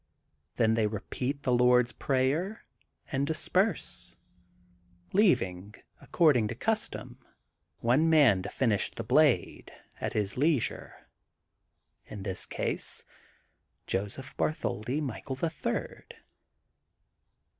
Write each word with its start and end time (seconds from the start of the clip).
'^ 0.53 0.55
Then 0.55 0.73
they 0.73 0.87
repeat 0.87 1.43
the 1.43 1.51
Lord 1.51 1.85
^s 1.89 1.99
Prayer 1.99 2.65
and 3.11 3.27
disperse, 3.27 4.15
before 5.11 5.11
the 5.11 5.11
town 5.11 5.11
is 5.11 5.11
awake, 5.11 5.13
leav 5.13 5.41
ing, 5.45 5.75
according 6.01 6.47
to 6.47 6.55
custom, 6.55 7.19
one 7.81 8.09
man 8.09 8.41
to 8.41 8.49
finish 8.49 8.89
the 8.89 9.03
blade, 9.03 9.71
at 9.99 10.13
his 10.13 10.37
leisure:— 10.37 11.07
in 12.09 12.23
this 12.23 12.47
case 12.47 13.05
Joseph 13.85 14.35
Bartholdi 14.37 15.01
Michael, 15.01 15.35
the 15.35 15.51
Third. 15.51 16.15